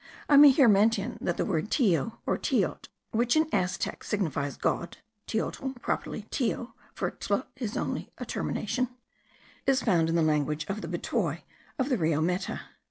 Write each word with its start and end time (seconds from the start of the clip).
I 0.27 0.35
may 0.35 0.49
here 0.49 0.67
mention, 0.67 1.19
that 1.21 1.37
the 1.37 1.45
word 1.45 1.69
Teo, 1.69 2.17
or 2.25 2.35
Teot, 2.35 2.87
which 3.11 3.35
in 3.35 3.47
Aztec 3.53 4.03
signifies 4.03 4.57
God 4.57 4.97
(Teotl, 5.27 5.79
properly 5.79 6.23
Teo, 6.31 6.73
for 6.91 7.11
tl 7.11 7.45
is 7.55 7.77
only 7.77 8.09
a 8.17 8.25
termination), 8.25 8.89
is 9.67 9.83
found 9.83 10.09
in 10.09 10.15
the 10.15 10.23
language 10.23 10.65
of 10.67 10.81
the 10.81 10.87
Betoi 10.87 11.43
of 11.77 11.89
the 11.89 11.99
Rio 11.99 12.19
Meta. 12.19 12.61